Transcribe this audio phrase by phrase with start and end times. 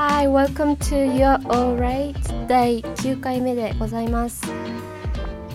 [0.00, 4.46] Hi, welcome to Your Alright 第9回目でございます。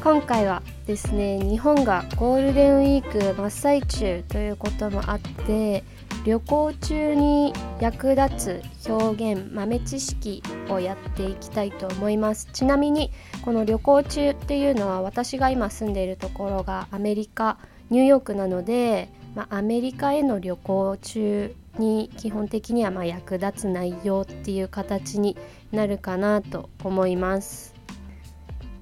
[0.04, 5.86] 今回はですね日本がゴールデンウィーク真っ最中ということもあって
[6.26, 12.50] 旅行中に役立つ表現豆知識をやっていきたいと思います。
[12.52, 13.12] ちなみに
[13.46, 25.38] この旅行中っていうのは私が今住んでいるところがアメリカニューヨークなので、まあ、アメリカへの旅行中に基本的にはま役立つ内容っていう形に
[25.72, 27.74] なるかなと思います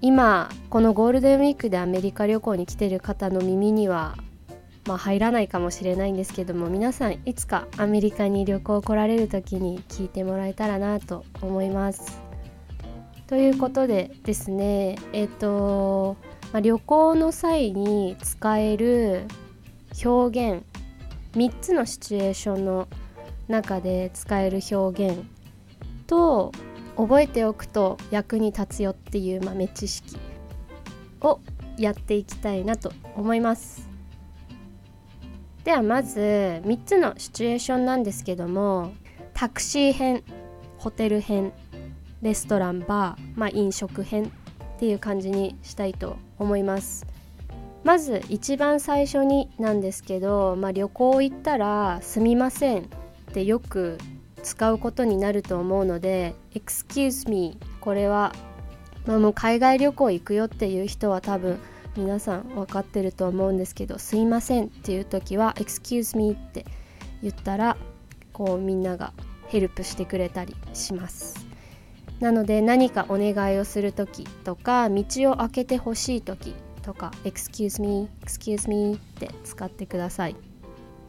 [0.01, 4.15] 今このゴールデンウィークでアメリカ旅行に来てる方の耳には
[4.87, 12.19] まあ、入らないかもしれないんですけども皆さんいつかアメリカに旅行来られる時に聞いてもらえたらなと思います。
[13.27, 16.17] ということでですねえっ、ー、と、
[16.51, 19.23] まあ、旅行の際に使える
[20.03, 20.65] 表現
[21.33, 22.87] 3つのシチュエーションの
[23.47, 25.23] 中で使える表現
[26.07, 26.51] と
[26.97, 30.17] 覚えておくと役に立つよっていう豆知識
[31.21, 31.39] を
[31.77, 33.89] やっていきたいなと思います。
[35.63, 36.19] ではまず
[36.65, 38.93] 3つのシチュエーションなんですけども
[39.33, 40.23] タクシー編
[40.79, 41.53] ホテル編
[42.21, 47.05] レストランバー、まあ、飲食編っていう感じにしたいと思います。
[47.83, 52.85] まず一番最初になんですけど、まあ、旅行行ったら「すみません」っ
[53.33, 53.97] てよく
[54.43, 58.33] 使うことになると思うので「excuse me」これは、
[59.05, 61.57] まあ、もう海外旅行行くよっていう人は多分
[61.97, 66.65] 皆さん分かってると思うんですけど「すいません」っていう時は「excuse me」って
[67.23, 67.77] 言ったら
[68.31, 69.13] こうみんなが
[69.47, 71.45] ヘルプしてくれたりします。
[72.19, 80.35] なので何かお願いをする時とか道を開けてほしい時とか excuse me excuse me って使ってください。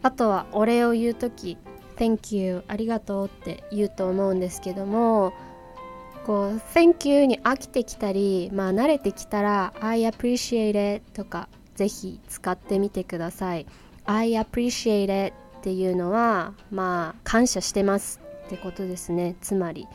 [0.03, 1.57] あとはお礼を言う時
[1.97, 5.33] thank you ありがとうって言うと思うんですけども
[6.27, 13.67] こう thank you に飽きてきたりまあ慣れてきたら I appreciate it とかぜひ使ってみてください。
[14.05, 19.37] I appreciate it っていうのはまあ感謝してますってことですね。
[19.41, 19.87] つまり。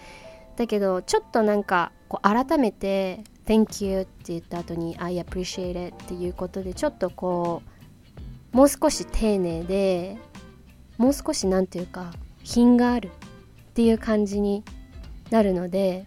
[0.55, 7.63] だけどちょっとなんかこう改めて Thank you って言った後に I appreciate it っていうことでちょっとこ
[8.53, 10.17] うもう少し丁寧で
[10.97, 12.11] もう少し何て言うか
[12.43, 13.11] 品があるっ
[13.73, 14.63] ていう感じに
[15.29, 16.05] なるので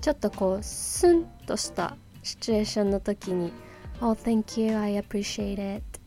[0.00, 3.52] ちょっとこうスンとしたシチュエーションの時に
[4.00, 6.00] Oh thank you I appreciate it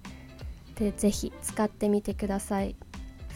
[0.75, 2.75] でぜひ使ってみてください。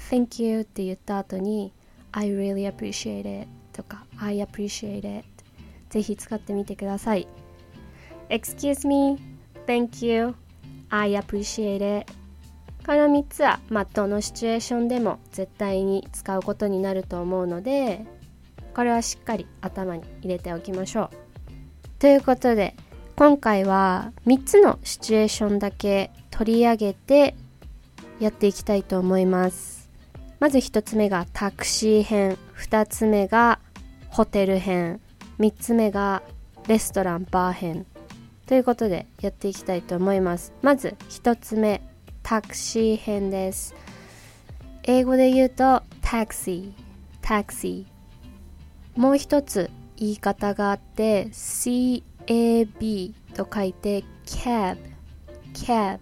[0.09, 1.73] Thank you って言った後に
[2.11, 5.30] I really appreciate it とか I appreciate it
[5.91, 7.27] ぜひ使ってみてください。
[8.29, 9.19] Excuse me.
[9.67, 10.33] Thank you.
[10.89, 12.11] I appreciate it.
[12.85, 18.03] この3つは、まあ、どのシチュエーションでも絶対に使うことになると思うので
[18.73, 21.09] これはしっかり頭に入れておきましょう。
[21.99, 22.75] ということで
[23.15, 27.35] 今回は3つのシチュエーションだけ取り上げて
[28.19, 29.91] やっていきたいと思います。
[30.39, 32.37] まず1つ目がタクシー編。
[32.57, 33.59] 2つ目が
[34.09, 35.01] ホテル編。
[35.41, 36.21] 3つ目が
[36.67, 37.87] レストランバー編
[38.45, 40.53] ということでやっていきたいと思います。
[40.61, 41.81] まず1つ目
[42.21, 43.73] タクシー編です。
[44.83, 46.71] 英語で言うとタクシー。
[47.23, 48.99] タクシー。
[48.99, 54.77] もう一つ言い方があって CAB と書いて cab
[55.55, 55.97] cab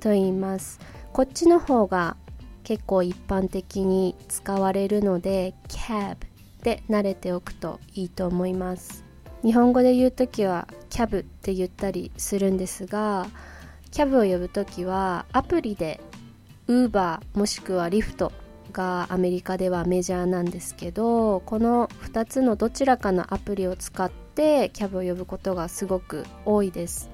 [0.00, 0.80] と言います。
[1.12, 2.16] こっちの方が
[2.64, 6.16] 結構一般的に使われるので cab
[6.64, 9.04] で慣れておくといいと思います。
[9.44, 13.26] 日本語で言う時はキャブって言ったりするんですが
[13.90, 16.00] キャブを呼ぶ時はアプリで
[16.66, 18.32] Uber もしくはリフト
[18.72, 27.10] がアメリカではメジャーなんですけどこの2つのどちらかのアプリを使ってキャブを呼ぶことがすごく多いです。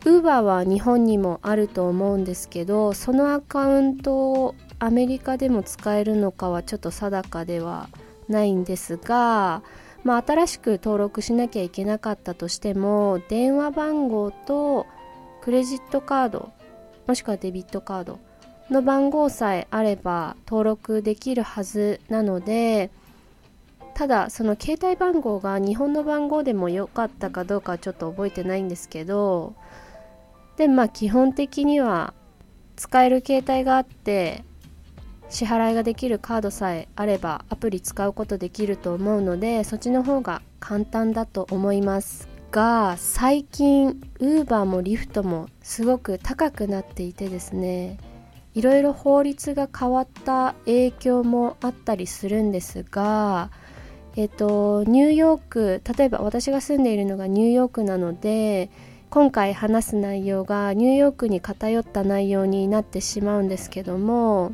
[0.00, 7.88] Uber は日本にもあると思うんですけどそのアカウントをアメリカでも使えるのかはちょっと定かでは
[8.28, 9.62] ないんですが、
[10.04, 14.86] まあ、新しく登録しなきゃいけなかったとしても電話番号と
[15.42, 16.52] クレジットカード
[17.06, 18.18] もしくはデビットカード
[18.70, 22.90] の番号さえあれば登録できるはずなので
[23.94, 29.54] ただその携帯番号が日本の番号でも良かったかどうかはちょっと覚えてないんですけど
[30.56, 32.12] でまあ基本的には
[32.76, 34.44] 使える携帯があって
[35.28, 47.98] 支払いができるカードさえあればアプリ使うことできると思うのでそっちの方が簡単だと思いますが最近 Uber もリフトもすごく高くなっていてですね
[48.54, 53.50] いろいろ法律が変わった影響もあったりするんですが
[54.16, 58.70] えっとニューヨーク例えば私が住んでいるのがニューヨークなので
[59.10, 64.52] 今回話す内容がニューヨークに偏った内容になってしまうんですけども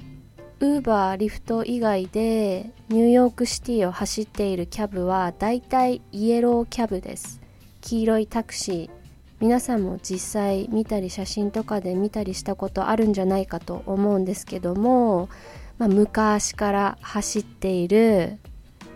[0.63, 7.41] ウーバーリフト以外でニューヨークシティを走っているキャブはだいたいイエローキャブです。
[7.81, 8.91] 黄色いタクシー。
[9.41, 15.29] 皆さんも実際見たり写真とかで見たりしたことあるんじゃないかと思うんですけども、
[15.79, 18.39] まあ、昔から走っている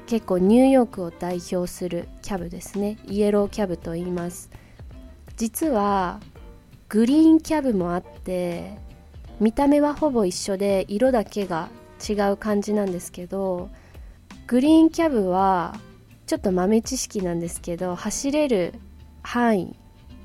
[0.07, 2.97] 結構ニューヨークを代表するキャブですね。
[3.09, 4.51] イエローキャブと言います。
[5.37, 6.21] 実は
[6.89, 8.86] グリーンキャブもあって
[9.39, 11.69] 見た目はほぼ一緒で色だけが
[12.07, 13.69] 違う感じなんですけど
[14.47, 15.75] グリーンキャブは
[16.27, 18.75] ちょっと豆知識なんですけど走れる
[19.23, 19.77] 範囲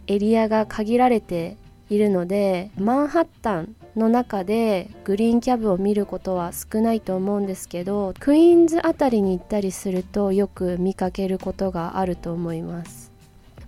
[0.07, 1.57] エリアが限られて
[1.89, 13.10] いるのでマンハッタンの中でグリーンキャブを見ることは少ないと思うんですけどクイーンズあたりに行ったりするとよく見かけることがあると思います。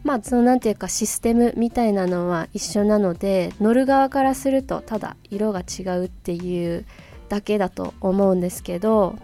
[0.04, 6.86] まあその何ていうかシステムみたいなのは一緒なので乗る側からするとただ色が違うっていう
[7.30, 9.16] だけだと思うんですけど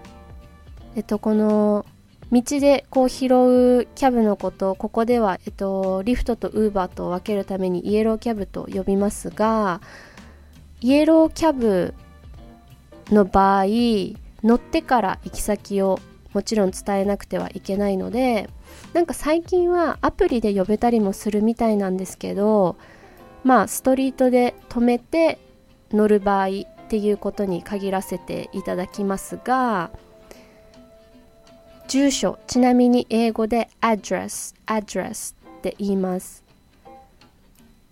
[0.96, 1.86] えっとこの
[2.32, 9.82] 道でこう拾うキャブのことここでは、えっと、リフトとウーバーと分けるためにイエローキャブと呼びますが
[10.80, 11.96] イエローキャブ
[13.10, 13.66] の場合
[14.44, 16.00] 乗ってから行き先を
[16.34, 18.48] もちろん伝えなくてはいけないので
[18.94, 22.76] なんか最近はアプリで呼べたりもするみたいなんですけど
[23.44, 25.38] まあストリートで止めて
[25.92, 26.52] 乗る場合っ
[26.90, 29.92] ていうことに限らせていただきますが
[31.88, 36.44] 住所ちなみに英語で address address って言います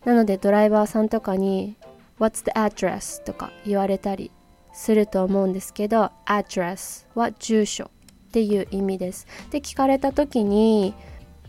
[0.04, 1.76] なのでドライバーさんとかに
[2.20, 3.24] What's the address?
[3.24, 4.32] とか言われたり
[4.74, 7.92] すると思うんですけど address は住所
[8.28, 9.28] っていう意味です。
[9.52, 10.94] で聞かれた時に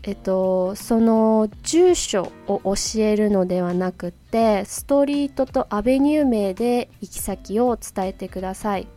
[0.03, 8.87] えっと、その住所を教えるのではなくてストリートとアベニュー名で行き先を伝えてください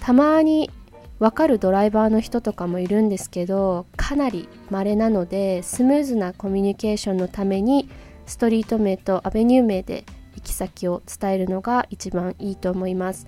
[0.00, 0.70] たまに
[1.18, 7.90] わかるドライバーの人とかもいるんですけどかなり稀なのでスムーズなコミュニケーションのために
[8.26, 10.04] ストリート名とアベニュー名で
[10.36, 13.26] 行き先を伝えるのが一番いいと思います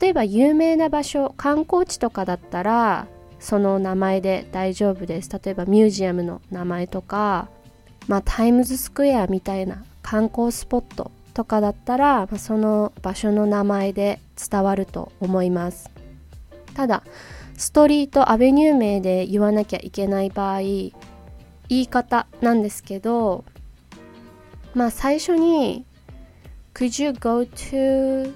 [0.00, 3.08] 例えば有名な場所観光地とかだったら
[3.42, 5.28] その名前で大丈夫です。
[5.28, 7.48] 例えばミュージアムの名前とか、
[8.06, 15.90] まあ、タイムズスクエアみたいな観光スポットとかだったら、まあ、その場所の名前で伝わると思います。
[16.74, 17.02] ただ
[17.56, 20.92] ストリートアベニュー名で言わなきゃいけない場合言
[21.68, 23.44] い方なんですけど
[24.74, 25.84] まあ最初に
[26.74, 28.32] Could you go to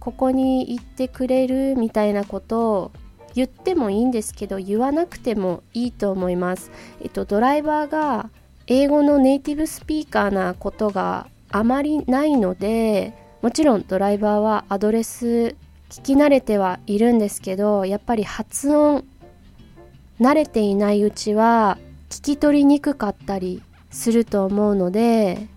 [0.00, 2.92] ここに行ってくれるみたいなことを
[3.34, 6.70] 言ってもいいんですけど言わなくてもいいと思います。
[7.00, 8.30] えっと、ドライバーが
[8.66, 13.12] 英語のネイティブスピーカーなことがあまりないので
[13.42, 15.56] もちろんドライバーはアドレス
[15.88, 19.04] 聞き慣れてはいるんですけどやっぱり発音
[20.20, 21.78] 慣れていないうちは
[22.10, 25.48] 聞き取りにくかったりすると思うので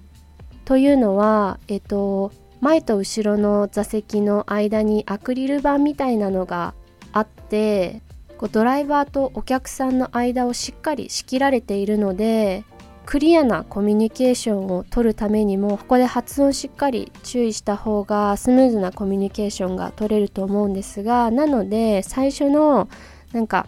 [0.66, 2.31] というのはえっと
[2.62, 6.74] 前と後ろの座席の間にアクリル板みたいなのが
[7.13, 8.01] あって
[8.38, 12.65] こうドライバーとお客さんの間をしっかり仕切られているので
[13.05, 22.88] クリアなコミュニケーションを取るためにもここで発音しっかり注意した方がスムーズなコミュニケーションが取れると思うんですがなので最初の
[23.34, 23.67] なんか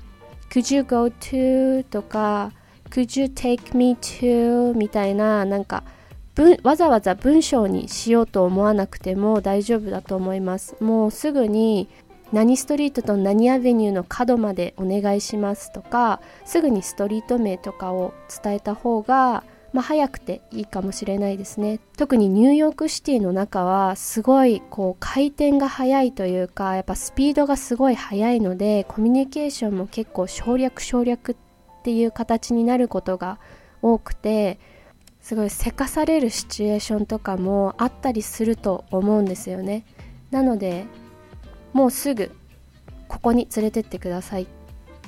[0.50, 2.52] Could you go to とか
[2.90, 5.84] Could you take me to みたいななんか
[6.64, 10.76] わざわざ文章にしようと思わなくても大丈夫だと思います。
[10.82, 11.88] もうすぐに
[12.32, 18.14] 何ストリートと何アベニューの角までお願いしますとかすぐにストリート名とかを
[18.44, 19.44] 伝えた方が
[19.76, 21.82] まあ、早くていいかもしれないですね。
[21.98, 31.36] 特にニューヨークシティの中はすごいこう回転が速いというかやっぱスピードがすごい速いのでコミュニケーションも結構省略省略っ
[31.84, 33.38] ていう形になることが
[33.82, 34.60] 多くて
[35.20, 39.84] すごいせかされるシチュエーションとかもあったりすると思うんですよね。
[40.32, 40.86] なので
[41.76, 42.32] もうすぐ
[43.10, 44.48] ここに連れてってくださいっ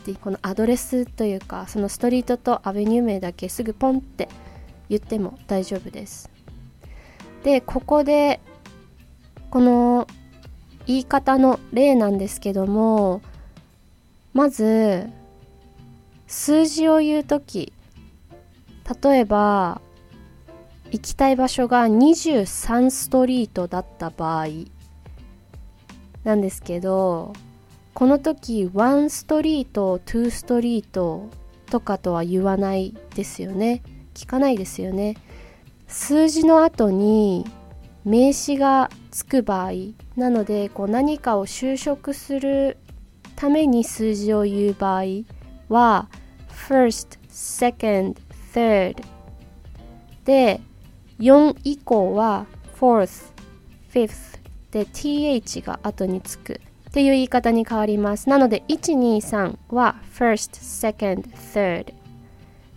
[0.04, 4.28] てこのアドレスというかそのストリートとアベニュー名だけすぐポンって
[4.90, 6.30] 言っても大丈夫です。
[7.46, 8.42] でここで
[9.50, 10.08] この
[10.88, 13.22] 言い方の例なんですけども
[14.34, 15.08] まず
[16.28, 17.72] 数字を言う時
[19.02, 19.80] 例えば
[20.92, 24.48] 行きたい場所が23ストリートだった場合
[26.28, 27.32] なんですけど
[27.94, 31.30] この時1ストリート2ストリート
[31.72, 33.82] とかとは言わないですよね。
[34.14, 35.16] 聞かないですよね。
[35.88, 37.46] 数字の後に
[38.04, 39.72] 名詞がつく場合
[40.18, 42.78] なのでこう何かを修飾する
[43.38, 45.04] ために数字を言う場合
[45.70, 46.10] は
[46.50, 48.18] first, second,
[48.54, 49.02] third
[50.26, 50.60] で
[51.20, 53.32] 4以降は fourth,
[53.94, 54.38] fifth
[54.72, 58.30] で th が後につくっていう言い方に変わります。
[58.30, 61.94] なので123は first, second, third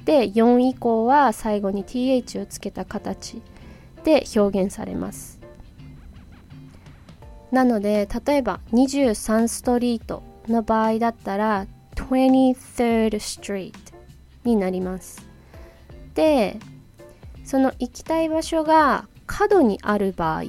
[0.04, 3.40] で4以降は最後に th をつけた形
[4.04, 5.40] で表現されます。
[7.50, 13.72] なので例えば23ストリートの場合だったら 23rd Street
[14.44, 15.26] になります。
[16.14, 16.58] で
[17.44, 20.44] その行きたい場所が角にある場合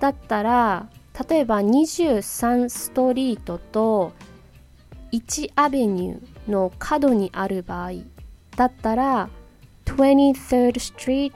[0.00, 0.88] だったら
[1.28, 4.12] 例えば23ストリートと
[5.12, 7.92] 1アベニューの角にある場合
[8.56, 9.28] だったら
[9.84, 11.32] 23rd Street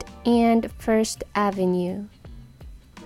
[0.49, 2.07] and First Avenue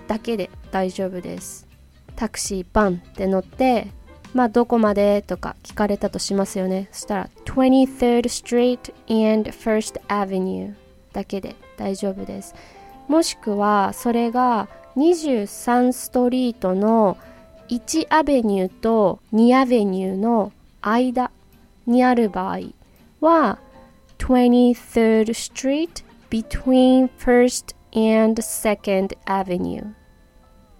[0.06, 1.68] だけで大丈夫です。
[2.16, 3.88] タクシーバンって乗って
[4.32, 6.88] まあどこまでとか聞かれたとしますよね。
[6.92, 10.74] そしたら 23rd Street and First Avenue
[11.12, 12.54] だけで大丈夫です。
[13.08, 17.16] もしくはそれが23ストリートの
[17.68, 21.30] 1アベニューと2アベニューの間
[21.86, 22.60] にある場合
[23.20, 23.58] は
[24.18, 29.92] 23rd Street between First and Second Avenue っ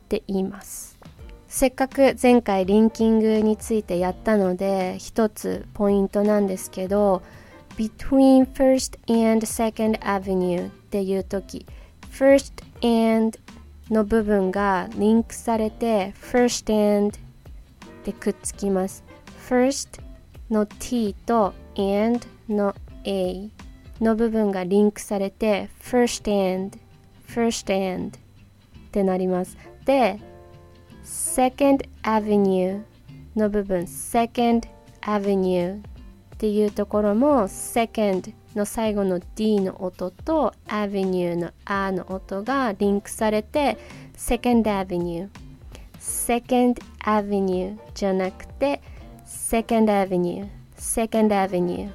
[0.08, 0.98] て言います
[1.46, 7.22] せっかく前回リンキングについてやったので一つポイントなんですけど
[7.76, 11.66] between first and second avenue っていう時
[12.12, 12.52] first
[12.82, 13.38] and
[13.90, 17.18] の部分がリンクされて first and
[18.04, 19.04] でくっつきます
[19.48, 20.00] first
[20.48, 23.50] の t と and の a
[24.00, 26.78] の部分がリンクされて first and
[27.28, 30.18] first and ってなりますで
[31.04, 32.82] second avenue
[33.36, 34.68] の部分 second
[35.02, 35.80] avenue っ
[36.38, 43.78] ていうところも second の最後の D の音と avenue の A の音がリンクされて
[44.16, 45.28] second avenue
[45.98, 48.80] second avenue じゃなくて
[49.26, 51.90] second avenue second avenue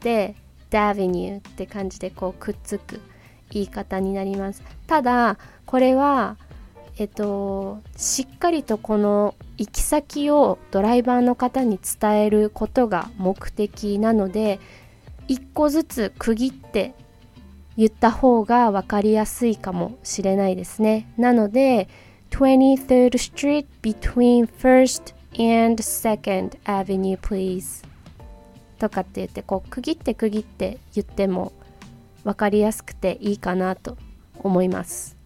[0.00, 0.34] で
[0.70, 3.00] d'avenue って感じでこうくっつく
[3.50, 4.62] 言い方になります。
[4.86, 6.36] ただこれは
[6.98, 14.60] えっと、しっかりとこの行き先をドライバーの方に伝えることが目的なので
[15.28, 16.94] 一個ずつ区切って
[17.76, 21.12] 言った方が分かりやすいかもしれないですね。
[21.16, 21.88] なので
[22.30, 27.84] 23rd Street between 1st and 2nd Avenue please
[28.78, 31.52] とかって言ってこう区切って区切って言っても
[32.24, 33.96] 分かりやすくていいかなと
[34.38, 35.16] 思います。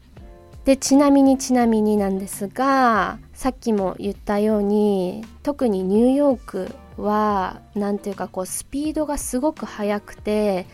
[0.65, 10.67] でちなみにちなみになんですがさっきも言ったように特にニューヨークは何ていうかこうスピードがすごく速くて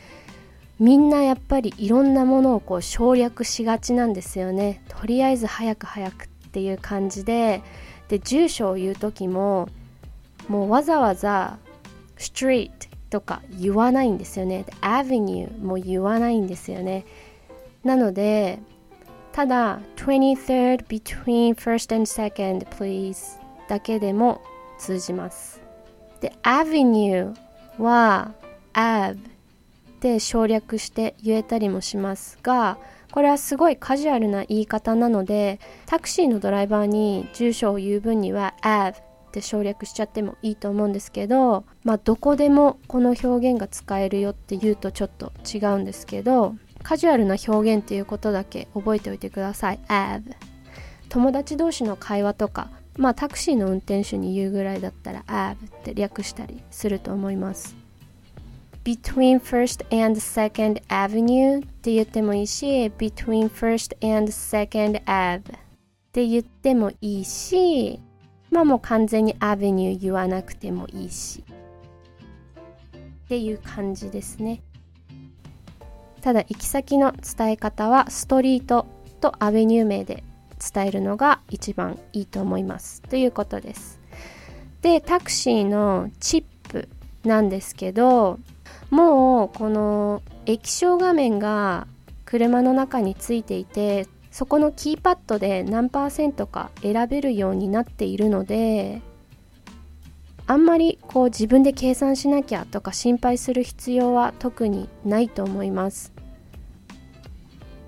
[0.78, 4.82] みんなやっぱりいろんなものをこう省略しがちなんですよね。
[4.88, 7.62] とりあえず早く早くっていう感じで
[8.08, 9.68] で住所を言う時も
[10.48, 11.58] もうわざわざ
[12.18, 12.70] street
[13.10, 14.64] とか言わないんですよね。
[14.80, 17.04] avenue も言わないんですよね。
[17.84, 18.58] なので
[19.32, 24.42] ただ 23rd between first and second please だけでも
[24.78, 25.61] 通じます。
[26.22, 27.34] で avenue
[27.78, 28.32] は
[28.72, 29.18] av
[30.00, 32.78] で省略して言えたりもしますが
[33.10, 38.94] これはすごいカジュアルな言い方なのでタクシーのドライバーに住所を言う分には av っ
[39.32, 49.80] て省略しちゃってもいいと思うんですけどまあどこでもこの表現が使えるよって言うとちょっと違うんですけどカジュアルな表現っていうことだけ覚えておいてください。
[49.88, 50.22] av
[51.08, 57.74] 友達同士の会話とかまあタクシーの運転手に言うぐらいだったら av って略したりすると思います。
[58.84, 65.42] Between first and second avenue って言ってもいいし between first and second Ave っ
[66.12, 68.00] て言ってもいいし
[68.50, 71.44] まあもう完全に avenue 言わなくてもいいし
[73.24, 74.62] っていう感じですね。
[76.20, 78.86] ただ行き先の伝え方はストリート
[79.20, 80.22] とアベニュー名で
[80.74, 83.02] 伝えるのが一番いいと思います。
[83.02, 84.00] ということです。
[84.82, 86.88] でタクシーのチップ
[87.24, 88.38] なんですけど
[88.90, 91.86] もうこの液晶画面が
[92.24, 99.02] 車の中についていてそこのキーパッドで何パーセントか選べるようになっているので
[100.46, 106.11] あんまりこう自分で計算しなきゃとか心配する必要は特にないと思います。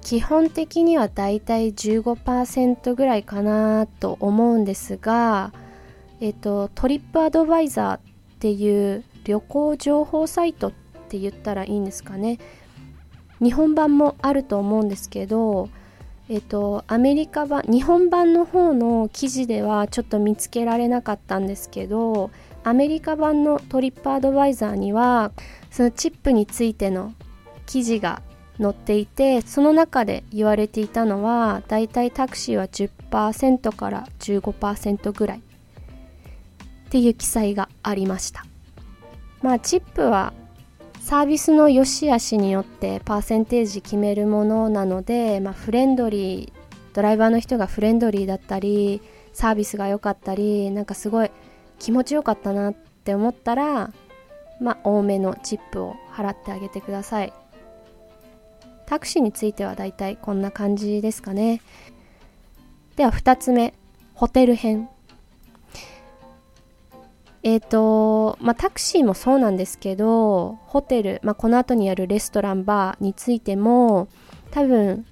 [0.05, 5.53] 基本的にはだいたい15%ぐらいかなと思うんですが
[6.21, 8.01] えっとトリップアドバイザーっ
[8.39, 10.73] ていう旅行情報サイトっ
[11.09, 12.39] て言ったらいいんですかね。
[13.41, 15.69] 日本版もあると思うんですけど
[16.29, 22.31] えっとアメリカ版日本版の方の記事ではちょっと見つけられなかったんですけど
[22.63, 25.33] アメリカ版のトリップアドバイザーには
[25.71, 27.13] そのチップについての
[27.67, 28.23] 記事が
[28.61, 35.43] 載っていてその中で言われていたのはだいたいタクシーは10%から15%ぐらいっ
[36.91, 38.45] ていう記載がありました。
[39.43, 40.33] まあチップは
[41.01, 46.53] サービスの良し悪しによってパーセンテージ決めるものなので、まあ、フレンドリー
[46.95, 49.03] ドライバーの人がフレンドリーだったり
[49.35, 51.31] サービスが良かったりなんかすごい
[51.79, 53.93] 気持ちよかったなって思ったら
[54.61, 57.33] まあ多めのチップを払ってあげてください。
[58.87, 61.61] タクシーについてはだいたいこんな感じですかね。
[62.97, 63.75] では2つ目
[64.15, 64.89] ホテル編。
[67.43, 74.09] えっ、ー、と、まあ、タクシーもそうなんですけど、ホテル、まあ、この後にあるレストラン、バーについても、
[74.51, 75.05] 多分、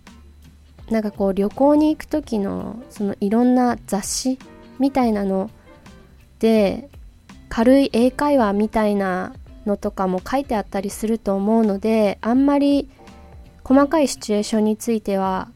[0.90, 4.38] なんかこう旅行に行く時の、そのいろんな雑誌
[4.78, 5.50] みたいなの
[6.38, 6.88] で、
[7.50, 9.34] 軽い英会話みたいな
[9.66, 12.88] のとかも書いてあったりすると思うので、あんまり
[13.64, 15.48] 細かいシチュエーションについては、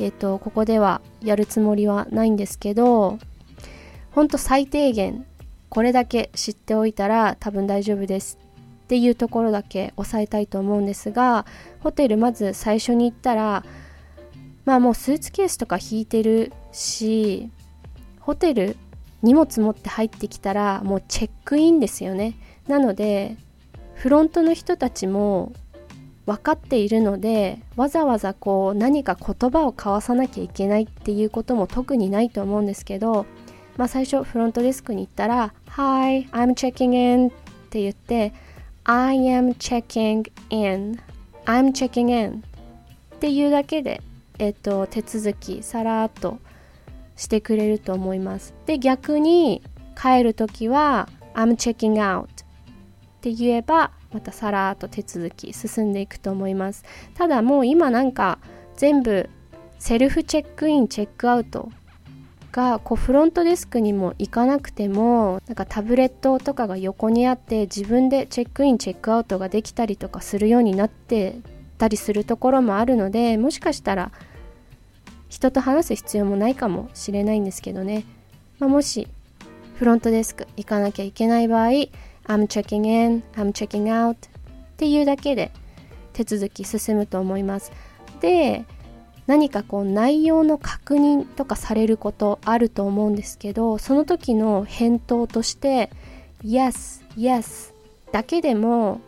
[0.00, 3.18] えっ、ー、と、ここではやるつもりはないんですけど、
[4.12, 5.24] ほんと最低限
[5.72, 8.38] これだけ知っておいたら多分大丈夫です。
[8.84, 11.46] っていうところだけ押さえたいと思うんですが
[11.80, 13.64] ホテルまず最初に行ったら
[14.66, 17.50] まあもうスーツケースとか引いてるし
[18.20, 18.76] ホテル
[19.22, 22.34] 荷物持って入ってきたらもうチェックインですよね。
[22.68, 23.38] なので
[23.94, 25.54] フロントの人たちも
[26.26, 33.26] 分かっているのでわざわざこう何か言葉を交わさなきゃいけないっていうことも特にないと思うんですけど
[33.76, 37.30] まあ、最初フロントデスクに行ったら「Hi, I'm checking in」っ
[37.70, 38.32] て言って
[38.84, 40.98] 「I am checking in」
[41.46, 42.42] 「I'm checking in」
[43.16, 44.02] っていうだけで、
[44.38, 46.38] えっと、手続きさらっと
[47.16, 48.54] してくれると思います。
[48.66, 49.62] で逆に
[50.00, 52.28] 帰る時は「I'm checking out」っ
[53.22, 56.84] て言えばまたさらっと手続き進んでいくと思います。
[57.14, 58.38] ただもう今なんか
[58.76, 59.28] 全部
[59.78, 61.70] セルフチェックインチェックアウト
[62.52, 71.36] がこうフロントデスクにも行かなくてもなんかタブレットとかが横にあって自分でチェックインチェックアウトができたりとかするようになって
[71.78, 74.12] たりするところもあるのでもしかしたら
[75.28, 78.04] 人と話す必要もないかもしれないんですけどね、
[78.58, 79.08] まあ、もし
[79.76, 81.70] フロントデスク行かなきゃいけない場合
[82.26, 84.16] I'm checking in, I'm checking out っ
[84.76, 85.52] ていうだけで
[86.12, 87.72] 手続き進むと思います。
[88.20, 88.64] で
[89.26, 95.90] 何かこう内容の確認とかされることあると思うんですけどその時の返答として
[96.44, 97.72] Yes, Yes
[98.10, 99.00] だけでも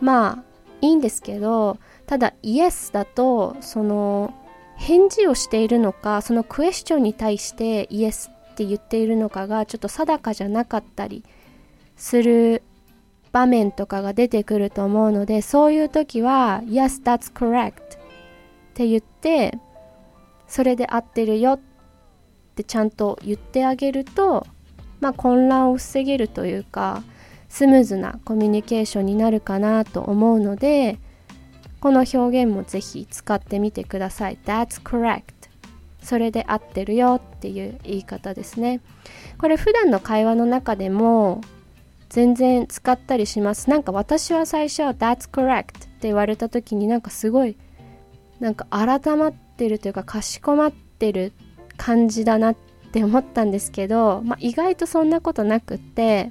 [0.00, 0.44] まあ
[0.80, 4.34] いいんですけどただ Yes だとその
[4.76, 11.24] 返事をしているのかそのクエスチョンに対して Yes って言っているのかがちょっと定かじゃなかったり
[12.02, 12.64] する
[13.30, 17.74] 場面とかが出てくると思うのでそういう時は Yes, that's correct っ
[18.74, 19.56] て言って
[20.48, 21.60] それで合ってるよっ
[22.56, 24.44] てちゃんと言ってあげると
[25.00, 27.04] まあ混乱を防げるというか
[27.48, 30.98] スムーズなコミュニケーションになるかなと思うので
[31.78, 34.38] この表現もぜひ使ってみてください。
[34.44, 35.22] That's correct
[36.02, 38.80] それで合ってるよっていう言い方ですね。
[39.38, 41.40] これ普段の会話の中でも
[42.12, 43.70] 全然使ったりします。
[43.70, 47.56] なんか私は最初は That's correct って言われた時になんかすごい
[48.38, 51.32] なんか改まってるというかかしこまってる
[51.78, 52.56] 感じだなっ
[52.92, 56.28] て思ったんですけど、まあ、意外とそんなことなくって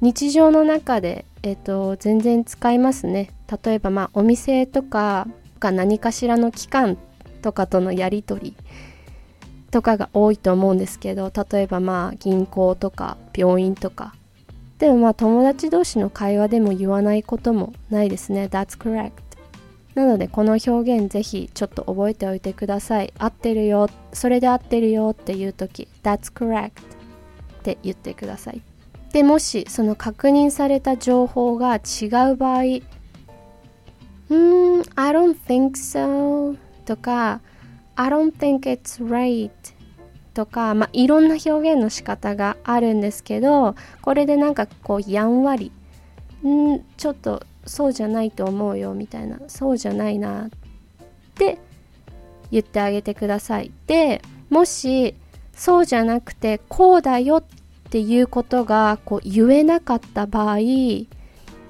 [0.00, 3.30] 日常の中で、えーと、全然使いますね。
[3.64, 5.28] 例えばまあお店とか
[5.60, 6.98] が何かしらの機関
[7.42, 8.56] とかとのやり取り
[9.70, 14.15] とかが多いと思うんですけど例えばまあ銀行とか病院とか
[14.78, 18.48] でもまあ友達同士の会話でも言わないこともないですね。
[18.50, 19.12] That's correct.
[19.94, 23.12] なのでこの表現ぜひちょっと覚えておいてください。
[23.18, 23.88] 合ってるよ。
[24.12, 26.70] それで合ってるよっていう時 That's correct.
[26.70, 26.70] っ
[27.62, 28.60] て言ってください。
[29.12, 32.62] でもしその確認された情報が違う場合
[34.28, 34.34] う
[34.80, 37.40] ん I don't think so とか
[37.94, 39.50] I don't think it's right
[40.36, 45.72] とか、まあ、いろんな表現の仕方があるんですけどこれでなんかこうやんわり
[46.46, 50.50] んちょっとそうじゃないと思うよみたいなそうじゃないなっ
[51.34, 51.58] て
[52.50, 53.72] 言ってあげてください。
[53.86, 54.20] で
[54.50, 55.14] もし
[55.54, 57.44] そうじゃなくてこうだよっ
[57.90, 60.58] ていうことがこう言えなかった場合、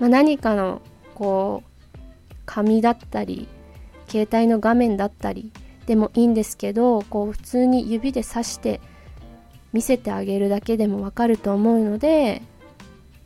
[0.00, 0.82] まあ、何かの
[1.14, 1.98] こう
[2.44, 3.46] 紙だったり
[4.08, 5.52] 携帯の画面だったり
[5.86, 8.80] でもいいんですけどこう普通に指で指して
[9.72, 12.42] 見せてあげるだけでもわかると思うので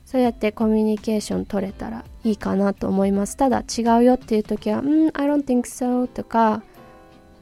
[0.04, 3.36] そうやってコミュニケーション取れたらいいかなと思います。
[3.36, 6.62] ただ違うよっていう時は「うん I don't think so」とか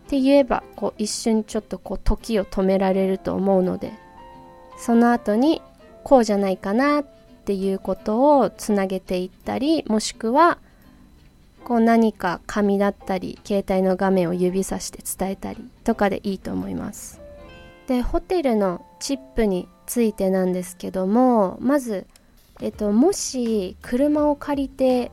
[0.06, 3.92] って言えばこう一瞬ちょっとこう時を止められると思うので
[4.76, 5.62] その後に
[6.04, 7.04] こうじゃないかなっ
[7.44, 10.58] ていうことをつなげていったりもしくは
[11.68, 17.20] こう何か紙だったり携帯の画面を指さして伝えたりとかでいいと思います。
[17.86, 22.06] でホテルのチップについてなんですけどもまず、
[22.62, 25.10] えっと、もし車を借りて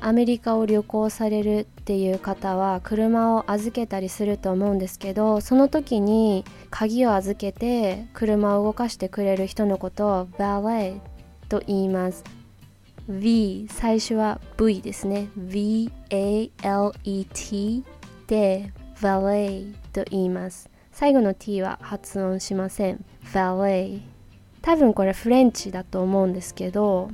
[0.00, 11.00] アメリカを旅行されるっていう方は車を預けたりすると思うんですけどその時に鍵を預けて車を動かしてくれる人のことをバレー
[11.48, 12.41] と言います。
[13.08, 15.28] V 最初は V ですね。
[15.36, 16.54] V-A-L-E-T
[18.26, 20.70] で valet と言います。
[20.92, 23.04] 最後の T は発音しません。
[23.32, 24.00] valet
[24.62, 27.10] 多分これフレンチだと思うんですけど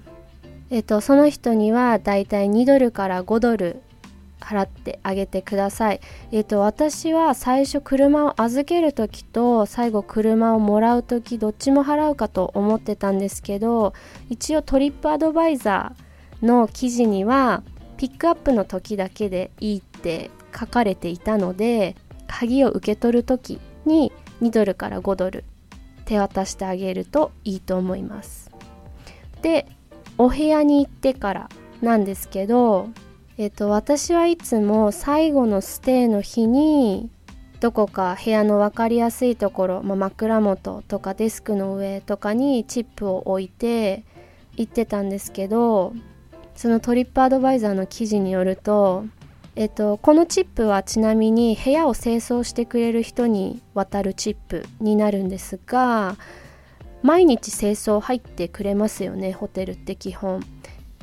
[0.71, 3.81] えっと、その人にはだいたい2ドルから5ドル
[4.49, 6.01] 払ってあげてください。
[6.33, 13.93] えっと、私は最初車を預ける時と最後車をもらう時どっちも払うかと思ってたんですけど
[14.31, 17.63] 一応トリップアドバイザーの記事には
[17.99, 21.95] ピックアップの時だけでいいって書かれていたので
[22.27, 25.45] 鍵を受け取る時に2ドルから5ドル
[26.07, 28.51] 手渡してあげるといいと思います。
[29.43, 29.67] で
[30.17, 31.49] お部屋に行ってから
[31.83, 32.89] なんですけど、
[33.39, 37.09] えっと、私はいつも最後のステイの日に
[37.61, 44.05] どこか部屋の分かりやすいところ、まあ、枕元とかデスクの上とかにチップを置いて
[44.57, 45.95] 行ってたんですけど
[46.57, 49.05] そのトリップアドバイザーの記事によると、
[49.55, 56.17] えっと、このチップはちなみに部屋を清掃してくれる人に渡るチップになるんですが
[57.05, 60.45] 毎日清掃入ってくれますよねホテルって基本。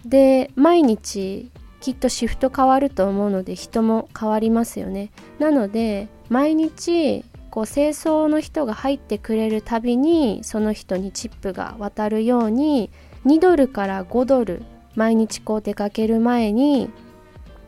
[0.04, 1.50] で毎日
[1.86, 5.12] きっとシフト変わると思うので人も変わりますよね。
[5.38, 12.90] なので毎日こう清掃の人が入ってくれるたびにその人にチップが渡るように
[13.28, 14.64] 2ドルから5ドル
[14.96, 16.90] 毎日こう出かける前に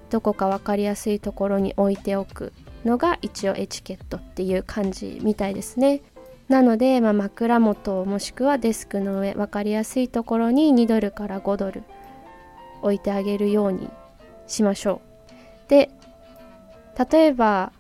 [0.10, 2.54] どこか分かりやすいところに置いておく
[2.86, 6.02] のが一応エチケットっていう感じみたいですね。
[6.50, 11.84] なので、まあ、枕元もしくはデスクの上分かりやすいところに2ドルから5ドル
[12.82, 13.92] 置いてあげるように
[14.48, 15.02] しましょ
[15.68, 15.90] うで
[17.12, 17.72] 例えば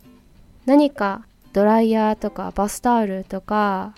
[0.65, 3.93] 何かドライヤーとかバスタオルとか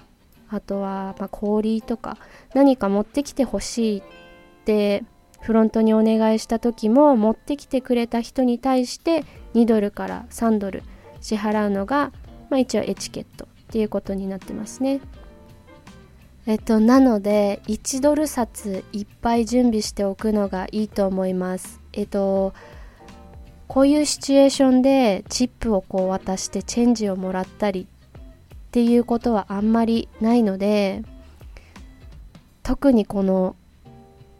[0.50, 2.18] あとはま氷とか
[2.54, 4.04] 何か持ってきてほしいっ
[4.66, 5.04] て
[5.42, 9.24] フロントにお願いした時も持ってきてくれた人に対して
[9.56, 10.84] 2ドルから3ドル
[11.22, 12.12] 支払うのが、
[12.50, 15.02] まあ、一応エチケットっていうことになってますね。
[16.46, 21.79] えっと、なので1ドル札いっぱい準備しておくのがいいと思います。
[21.94, 22.54] えっと
[23.68, 31.04] こういうシチュエーションでチップをこう渡してチェンジをもらったりっていうことはあんまりないので
[32.64, 33.56] 特にこの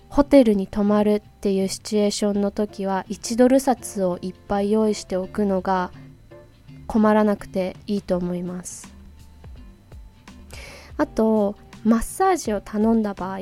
[0.10, 5.92] ホテルに泊まるっていうシチュエーションの時は1ドル札をいっぱい用意しておくのが
[6.88, 8.92] 困らなくていいと思います。
[10.98, 13.40] あとマッサージを頼んだ場合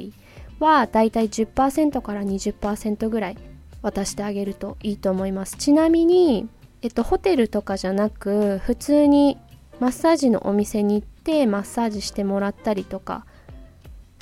[0.60, 3.38] はだいたい10%から20%ぐらい
[3.81, 5.55] 渡してあげるといいと思います。
[5.57, 6.47] ちなみに、
[6.81, 9.37] えっと、ホテルとかじゃなく普通に
[9.79, 13.25] マッサージのお店に行ってマッサージしてもらったりとか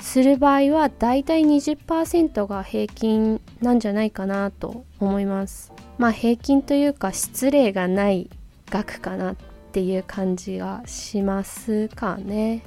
[0.00, 5.72] する場合はだいたい20%が平均なんじゃないかなと思います。
[5.98, 8.28] まあ平均というか失礼がない
[8.70, 9.36] 額かなっ
[9.72, 12.62] ていう感じがしますかね。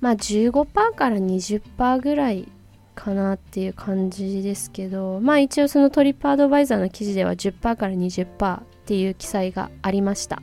[0.00, 2.48] まあ15%から20%ぐらい
[2.94, 10.42] かなっていう感じですけどまあ一応そのトリップアドバイザーの記事では10%から20%っていう記載がありました。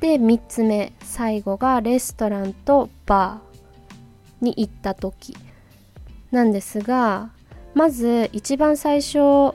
[0.00, 5.36] で3つ目最後がレストランとバーに行った時
[6.30, 7.30] なんですが
[7.74, 9.54] まず一番最初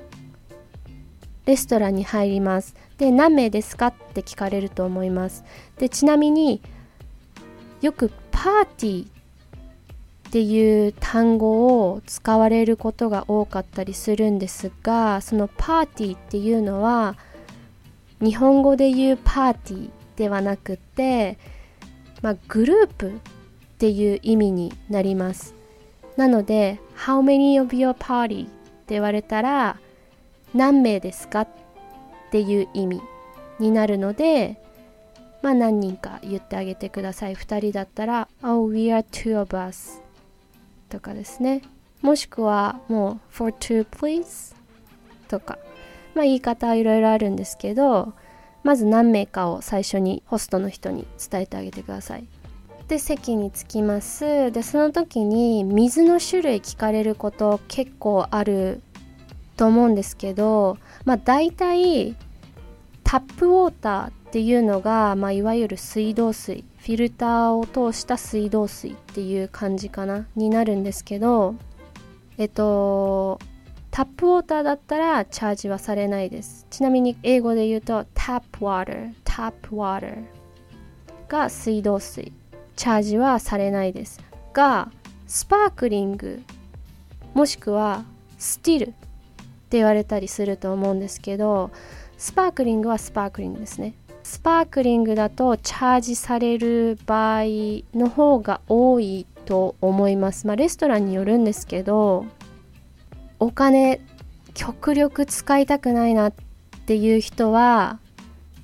[1.46, 2.76] レストランに入ります。
[2.98, 5.44] で何名ですかって聞かれると思います。
[5.78, 6.62] でちなみに
[7.82, 9.15] よくパーティー
[10.36, 17.16] っていう単語を使われることが多かったりするんですがそのパーティーっていうのは
[18.20, 21.38] 日本語で言うパーティーではなくて、
[22.22, 23.14] まあ、グループっ
[23.78, 25.56] ていう意味になります。
[26.18, 28.48] なので How many of your party?
[28.48, 29.80] って言われたら
[30.54, 31.48] 何名ですかっ
[32.32, 33.02] ていう意味
[33.60, 34.62] になるので
[35.42, 37.36] まあ何人か言ってあげてください。
[37.36, 40.04] 2人だったら Oh we are two of us.
[40.96, 41.62] とかですね。
[42.02, 44.56] もしくはもう For two please
[45.28, 45.60] とか。
[46.14, 48.14] まあ言い方はいろいろあるんですけど
[48.64, 52.26] まず何名かを最初にホストの人に伝えてあげてください。
[52.88, 54.52] で席に着きます。
[54.52, 58.82] でその時に水の種類聞かれること結構ある
[59.58, 62.16] と思うんですけどまあ大体
[63.04, 66.64] タップウォーターっていうのが、まあ、いわゆる水道水。
[66.86, 71.56] フィルターを通した水道水っていう感じかなになるんですけど
[72.38, 73.40] えっと
[73.90, 76.68] タップウォーターだったらチャージはされないです。
[76.70, 80.24] ちなみに英語で言うとタップワータータップワーター
[81.28, 82.34] が水道水。
[82.76, 84.22] チャージはされないです。
[84.54, 84.92] が
[85.26, 86.44] スパークリング。
[87.34, 88.04] もしくは
[88.38, 88.90] スティル。
[88.90, 88.92] っ
[89.70, 91.72] て言われたりすると思うんですけど
[92.18, 93.96] スパークリングはスパークリングですね。
[94.26, 97.44] スパークリングだとチャージされる場合
[97.94, 100.48] の方が多いと思います。
[100.48, 102.26] まあレストランによるんですけど
[103.38, 104.02] お金
[104.56, 106.34] 極力使いたくないなっ
[106.88, 108.00] ていう人は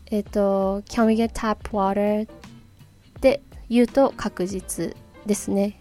[0.07, 2.23] えっと Can we get tap water?
[2.23, 4.97] って言うと確実
[5.27, 5.79] ですね。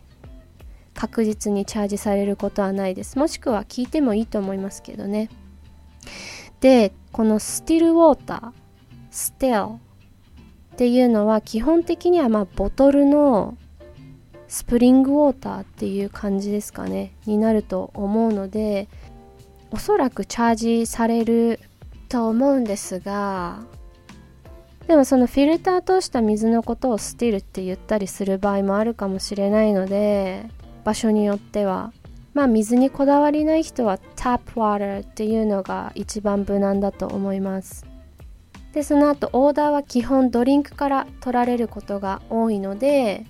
[0.93, 3.19] 確実にチャージされることはないです。
[3.19, 5.31] もしくは聞いてもいいと思いますけどね。
[6.61, 8.60] でこのスティルウォーター。
[9.21, 9.57] ステル
[10.73, 13.59] っていうのは基本的にはまボトルの
[14.49, 18.89] スプリングウォーターっていう感じですかねになると思うので
[19.71, 21.61] おそらくチャージされる
[22.09, 23.61] と思うんですが
[24.89, 30.47] でもそのフィルター通した水のことをスティルって言ったりする場合もあるかもしれないので
[30.83, 31.93] 場所によっては。
[32.33, 37.90] まあ水にこだわりない人はタップワーターっていうのが一番無難だと思います。
[38.73, 43.27] でその後オーダーは基本ドリンクから取られることが多いので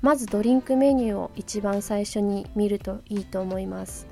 [0.00, 4.06] まずドリンクメニューを一番最初に見るといいと思います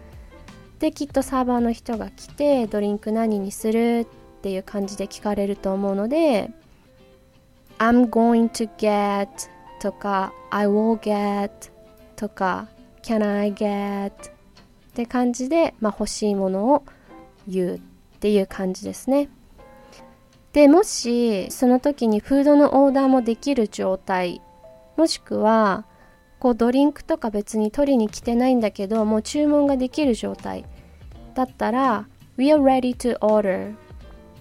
[0.79, 6.51] できっとサーバーの人が来てドリンク何にするっていう感じで聞かれると思うので
[7.79, 9.29] I'm going to get
[9.81, 11.51] とか I will get
[12.17, 12.69] とか
[13.03, 14.11] Can I get?
[14.11, 14.13] っ
[14.95, 16.85] て感じで、まあ、欲しいものを
[17.49, 17.81] 言うっ
[18.21, 19.29] ていう感じですね。
[20.53, 24.43] でもしその時にフードのオーダーもできる状態
[24.97, 25.87] もしくは
[26.39, 30.67] こうドリンクとか別に取りに来てないんだけどもう注文ができる状態
[31.35, 33.77] だったら We are ready to order っ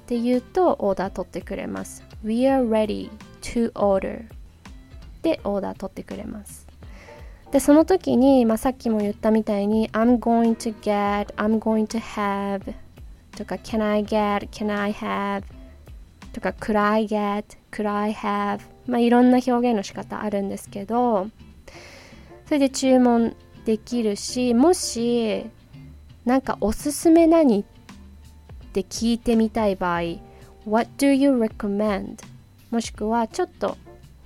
[0.08, 2.04] て言うとオーダー取ってくれます。
[2.24, 3.10] We are ready
[3.42, 4.26] to order
[5.22, 6.68] でオーダー取ってくれます。
[7.52, 12.74] でその時に、まあ、さっきも言ったみたいに I'm going to get I'm going to have
[13.36, 15.44] とか Can I get Can I have
[16.34, 21.28] とか Could I get Could I have まあいろんな表現の仕方あるんですけど
[22.46, 25.46] それで注文できるしもし
[26.26, 27.66] なんかおすすめ何っ
[28.74, 30.02] て聞いてみたい場合
[30.66, 32.18] What do you recommend
[32.70, 33.78] もしくはちょっと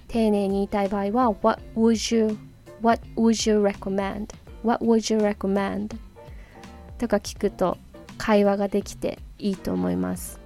[0.07, 2.37] 丁寧に言いたい場合は What would you
[2.81, 4.35] What would you recommend?
[4.63, 5.95] What would you recommend?
[6.99, 7.77] とか聞くと
[8.17, 10.44] 会話ができていいと思います。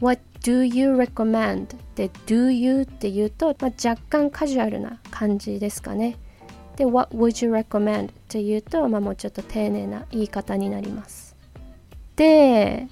[0.00, 1.76] What do you recommend?
[1.94, 6.16] で do you って言うと、まあ、若干カジュアルな感じですかね。
[6.76, 8.08] で What would you recommend?
[8.08, 11.36] って言うと、まあ、もうちょっと丁寧な言い方になります。
[12.16, 12.86] で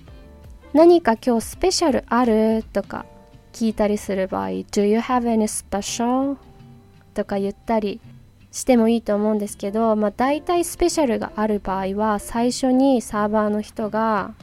[0.73, 3.07] 何か今日スペシャルあるとか
[3.53, 6.37] 聞いたりする場合 Do you have any special?
[7.15, 8.01] とか言ったり
[8.53, 14.35] してもいいと思うんですけど、まあ、大体スペシャルがある場合は最初にサーバーの人が、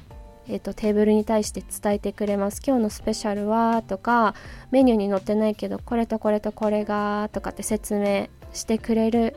[0.49, 4.33] えーと、テーブルに対して伝えてくれます今日のスペシャルはとか
[4.71, 9.35] メニューに載ってないけどこれとこれとこれがとかって説明してくれる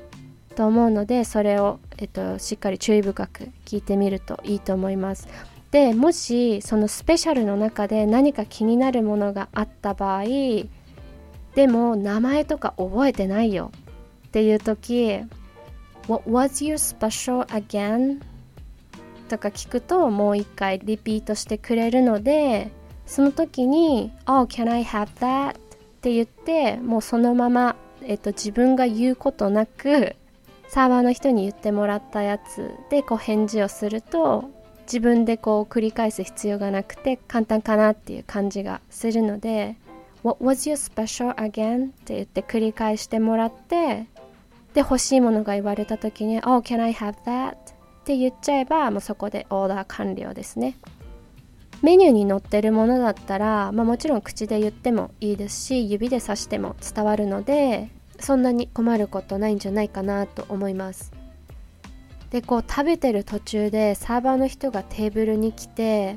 [0.56, 5.28] と思うのでそれを、えーとしっかり注意深く聞いてみるといいと思います
[5.70, 10.24] でもしそのスペシャルの中で何か気になるものがあった場合
[11.54, 13.70] でも名前とか覚えてないよ
[14.28, 15.20] っていう時
[16.08, 18.20] What was your special again?
[19.32, 22.70] とか聞くともう一回リピートしてくれるので
[23.06, 25.56] その時に「Oh, can I have that?」っ
[26.02, 30.16] て言ってもうそのまま、えっと、自分が言うことなく
[30.68, 34.50] サーバーの人に言ってもらったやつでこう返事をすると
[34.82, 39.76] 自分でこう繰り返す必要がなくて簡単かなっていう感じがするので
[40.22, 44.06] 「What was your special again?」って言って繰り返してもらって
[44.74, 47.56] で欲しいものが言われた時に「Oh, can I have that?」
[48.02, 50.76] って言っちゃえばもうそこでオーダー完了ですね。
[51.82, 61.10] メニューに載ってるものだったら、まあ、もちろん口で言ってもいいですし指で指しても伝わるのでそんなに困ることないんじゃないかなと思います
[62.30, 66.16] でこう食べてる途中でサーバーの人がテーブルに来て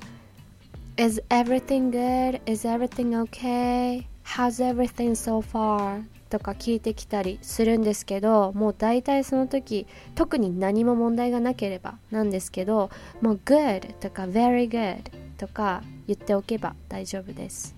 [0.98, 2.42] Is everything good?
[2.46, 4.06] Is everything okay?
[4.24, 6.04] How's everything so far?
[6.36, 12.90] とか聞いてきたりするんですけどもう大体その時特に何も問題がなければなんですけど
[13.22, 15.00] もう good とか very good
[15.38, 17.74] とか言っておけば大丈夫です。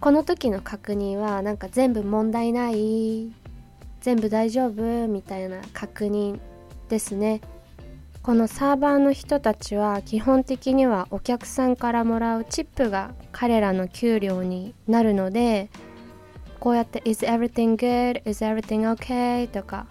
[0.00, 3.32] この時の確認はなんか全部問題ない
[4.00, 5.06] 全部大丈夫？
[5.06, 6.40] みたいな確認
[6.88, 7.40] ですね。
[8.24, 15.70] このサーバーの人たちは基本的にはお客さんからもらうチップが彼らの給料になるので
[16.58, 18.28] こうやって Is everything good?
[18.28, 19.46] Is everything okay?
[19.48, 19.86] とか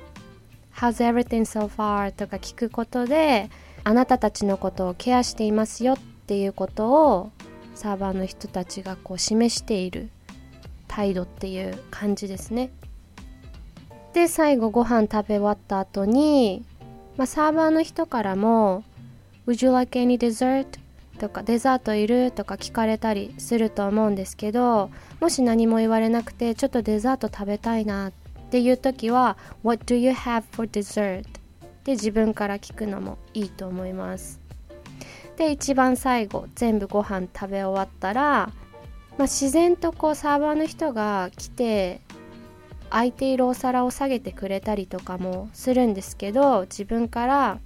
[0.76, 2.12] How's everything so far?
[2.12, 3.50] とか聞くことで
[3.84, 7.32] あなたたちのことをケアしていますよっていうことを
[7.76, 10.10] サーバーの人たちがこう示している
[10.88, 12.72] 態度っていう感じですね。
[14.14, 16.64] で最後ご飯食べ終わった後に、
[17.18, 18.86] まあ、サーバーの人からも
[19.46, 20.80] 「Would you like any dessert?」
[21.16, 28.12] とか「デザートいる?」とか聞かれたりすると思うんですけどもし何も言われなくてちょっとデザート食べたいなっ
[28.50, 31.26] ていう時は「What do you have for dessert?」
[31.84, 34.42] で自分から聞くのもいいと思います。
[35.38, 38.54] で一番最後全部ご飯食べ終わったら、ま
[39.20, 42.00] あ、自然とこうサーバーの人が来て
[42.90, 47.60] 空いているお皿を下げてくれたりとかもするんですけど自分から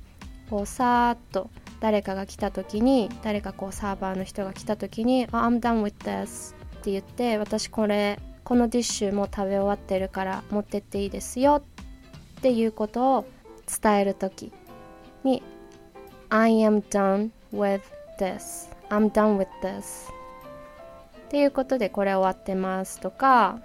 [0.49, 11.61] こうさーっと誰かが来た時に誰かこうサーバーの人が来た時に「I'm done with this」って言って私これこのディッシュも食べ終わってるから持ってっていいですよ
[12.37, 13.25] っていうことを
[13.81, 14.51] 伝える時
[15.23, 15.43] に
[16.29, 17.81] I am done with
[18.19, 18.69] this.
[18.89, 20.11] I'm done with this.
[21.27, 23.59] っていうことでこれ終わってますとか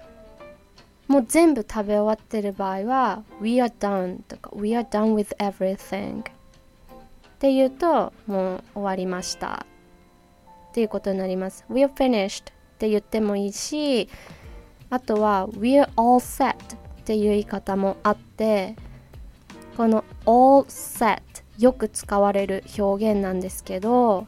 [1.07, 6.23] もう全部食べ終わってる場合は We are done とか We are done with everything.
[7.45, 9.67] っていうともう終わりました。
[10.69, 11.63] っていうことになります。
[11.69, 14.09] We're finished って言ってもいいし
[14.89, 16.55] あとは We're all set っ
[17.05, 18.75] ていう言い方もあって
[19.77, 21.21] この all set
[21.59, 24.25] よく使われる表現なんですけど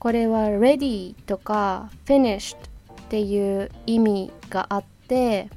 [0.00, 5.48] これは ready とか finished っていう意味があって、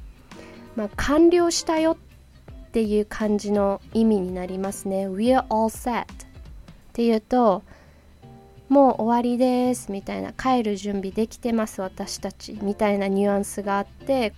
[0.76, 1.98] まあ、完了したよ
[2.68, 5.08] っていう感じの意味になりますね。
[5.08, 6.29] We're all set
[6.90, 7.62] っていうと
[8.68, 14.32] もう終わりですみたいな帰る準備できてます私たちみたいなニュアンスがあって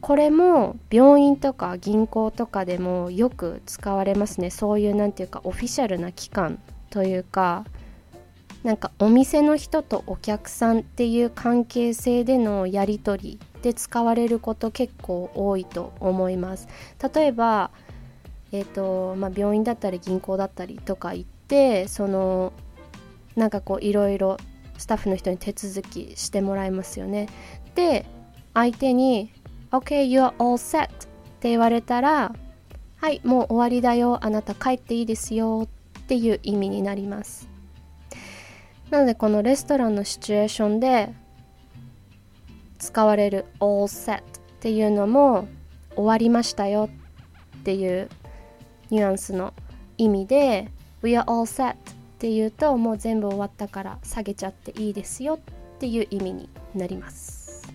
[0.00, 4.50] これも病院とか銀行とかでもよく使われますね。
[4.50, 6.60] そういう何て言うかオフィシャルな機関
[6.90, 7.64] というか
[8.62, 16.68] なんかお店の人とお客さんっていう関係性でのやり取りで使われること結構多いと思います。
[17.14, 17.70] 例えば、
[18.52, 21.39] えーとまあ、病院だったり銀行だったりとか行って
[21.88, 22.52] その
[23.36, 24.36] なんかこういろいろ
[24.78, 27.28] スタッフの人に手続きしてもらいますよね。
[27.74, 28.06] で
[28.54, 29.32] 相手に
[29.70, 30.88] OK, you're all set っ
[31.40, 32.34] て言われたら
[32.96, 34.18] はいもう終わりだよ。
[34.24, 37.48] あなた帰っていいですよっていう意味になります。
[38.90, 41.14] なのでこのレストランのシチュエーションで
[42.78, 44.22] 使われる all set っ
[44.60, 45.46] ていうのも
[45.94, 46.90] 終わりましたよ
[47.58, 48.08] っていう
[48.90, 49.54] ニュアンスの
[49.96, 50.70] 意味で
[51.02, 51.76] We are all set っ
[52.18, 57.66] ていうともう全部終わったから下げちゃっていいですよっていう意味になります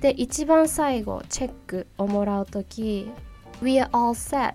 [0.00, 3.10] で一番最後チェックをもらう時
[3.62, 4.54] We are all set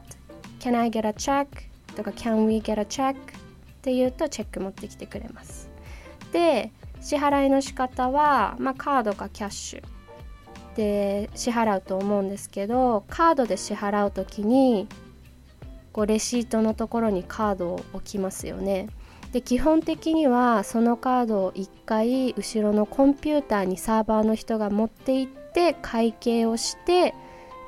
[0.59, 1.47] Can I get a check?
[1.95, 3.15] とか Can we get a check?
[3.15, 3.15] っ
[3.81, 5.69] て言うとチェック持ってきてくれます
[6.31, 6.71] で
[7.01, 9.83] 支払いの仕方は、まあ、カードかキャッシュ
[10.75, 14.87] で支払うと思うんですけどカードで支払う時に
[15.93, 18.87] こうレシートのところにカードを置きますよね。
[19.31, 27.13] で基本的にはそのカードを1回後ろのコンピューターにサーバーの人が持っていって会計をして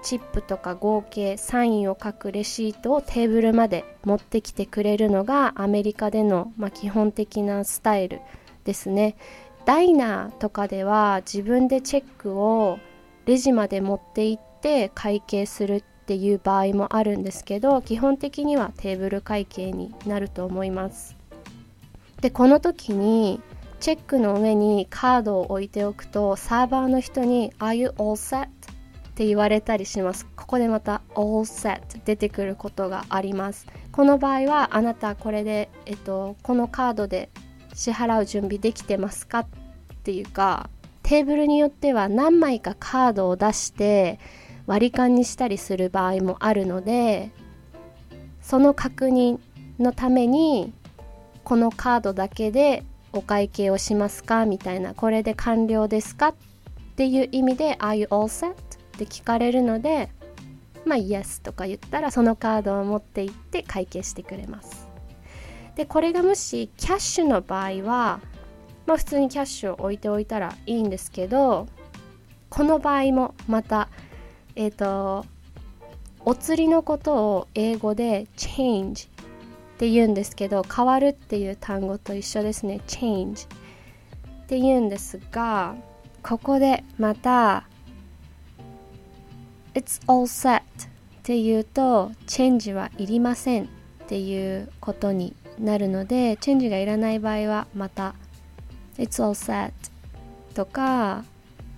[0.03, 8.19] チップとか合計サインを書くレシートをテーブルまで持ってきてくれるのがアメリカでの、まあ、基本的なスタイル
[8.65, 9.15] ですね。
[9.65, 12.80] ダイナーとかでは自分でチェックを
[13.26, 21.16] レジまで持って行って会計するっていう場合もあるんですけど基本的にはテーブル会計になると思います。
[22.20, 23.41] でこの時に
[23.80, 28.49] チェックの上にカードを置いておくとサーバーの人に「Are you all set?」っ
[29.16, 30.26] て言われたりします。
[30.36, 33.66] ここでまた all set 出てくることがあります。
[33.91, 37.30] この場合はあなたこれで、えっと、このカードで
[37.74, 39.39] 支払う準備できてますか？
[39.39, 39.47] っ
[40.04, 40.70] ていうか
[41.01, 44.20] テーブルによっては何枚かカードを出して
[44.66, 47.32] 割り勘にしたりする場合もあるので
[48.41, 49.39] その確認
[49.80, 50.74] のために
[51.43, 56.36] このカードだけでお会計をしますかみたいなこれで完了ですかっ
[56.95, 58.53] ていう意味で Are you all set?
[58.53, 58.55] っ
[58.97, 60.09] て聞かれるので
[60.86, 64.88] まあ Yes とか言ったらそのカードを持って行って会計してくれます
[65.76, 68.20] でこれがもしキャッシュの場合は
[68.86, 71.68] まあ普通にキャッシュを置いておいたらいいんですけど
[72.49, 73.89] この場合もまた
[74.56, 75.26] えっ、ー、と
[76.26, 79.10] お釣りのことを英語で change っ
[79.78, 82.80] て言うんですけど変わるっていう単語と一緒ですね。
[82.88, 83.47] change
[84.43, 85.76] って言うんですが
[86.22, 87.68] ここでまた
[89.74, 90.62] It's all set っ
[91.24, 93.68] て言うとチェンジはいりませんっ
[94.08, 98.16] ていうことになるのでチェンジがいらない場合はまた
[98.97, 99.72] It's all set
[100.54, 101.26] とか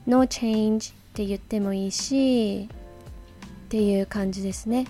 [0.06, 4.86] No change って言ってもいいしっていう感じですね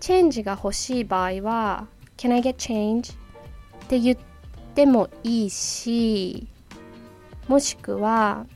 [0.00, 3.12] チェンジが欲しい場合は Can I get change?
[3.12, 4.18] って言っ
[4.74, 6.48] てもいいし
[7.46, 8.46] もしくは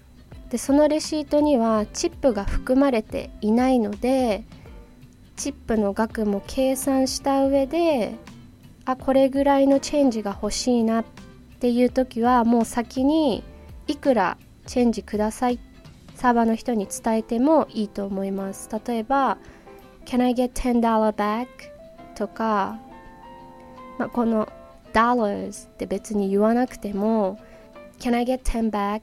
[0.49, 4.45] でそのレシートにはチップが含まれていないので
[5.37, 8.15] チップの額も計算した上で
[8.87, 11.05] あこれぐらいのチェンジが欲しいなっ
[11.59, 13.45] ていう時はもう先に
[13.89, 15.70] いくらチェンジくださいって
[16.21, 19.39] サーバーの人に伝えてもいいと思います例えば
[20.05, 21.47] Can I get $10 back?
[22.15, 22.79] とか、
[23.99, 24.47] まあ、この
[24.93, 27.41] dollars って別に言わなくても
[27.99, 29.01] Can I get 10 back?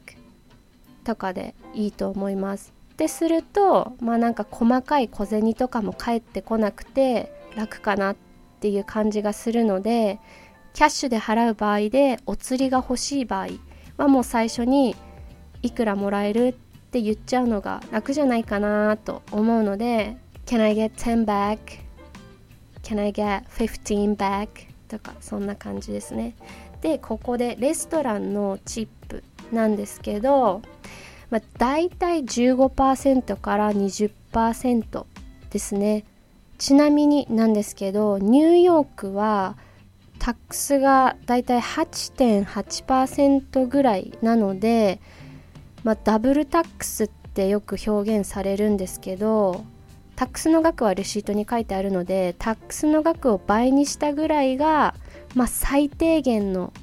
[1.03, 8.15] とかでいいと思いますでするとまあなんか細かい小銭とかも返ってこなくて楽かなっ
[8.59, 10.19] ていう感じがするので
[10.75, 13.47] キャッシュで払う場合でお釣りが欲しい場合
[13.97, 14.95] はもう最初に
[15.63, 16.55] いくらもらえる
[16.97, 20.17] って言っちゃうのが楽じゃないかなと思うので
[20.47, 21.59] Can I get 10 back?
[22.81, 24.47] Can I get 15 back?
[24.87, 26.35] とかそんな感じですね
[26.81, 30.61] でここでレストランのチップなんですけど、
[31.29, 35.05] まあ、大体15%から20%
[35.51, 36.05] ですね
[36.57, 39.57] ちなみになんですけどニューヨークは
[40.17, 44.99] タックスがだいたい8.8%ぐらいなので、
[45.83, 49.63] まあ、ダブルタックスってよく表現されるんですけど
[50.15, 54.95] タックスの額はレシートに書いてあるのでタックスの額を倍にしたぐらいが、
[55.35, 56.73] まあ、最低限の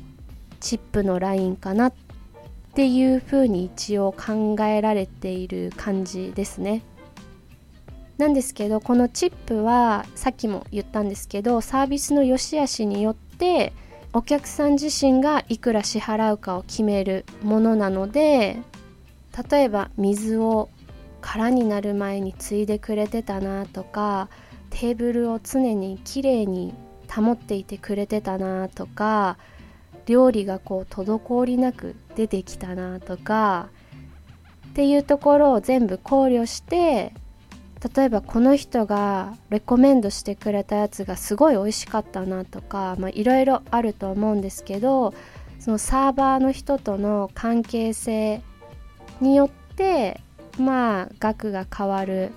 [0.61, 1.93] チップのラインかなっ
[2.75, 6.83] ていうふうに一応考えられている感じですね。
[8.19, 13.73] なんですけどこのチップはさっきも言ったんですけどサービスの良し悪しによって
[14.13, 18.59] お客さん自身がいくら支払うかを決めるものなので
[19.51, 20.69] 例えば水を
[21.21, 24.29] 空になる前に継いでくれてたなとか
[24.71, 26.75] テーブルを常にきれいに
[27.09, 29.39] 保っていてくれてたなとか
[30.07, 33.71] 料理がこう滞りなく出てきたなとか
[34.69, 37.15] っていうところを全部考慮して
[37.95, 45.15] 例えばこの人がレコメンドしてくれたやつがすごい美味しかったなとかいろいろあると思うんですけど
[45.61, 48.43] そのサーバーの人との関係性
[49.21, 50.21] によって
[50.59, 52.31] まあ額が変わる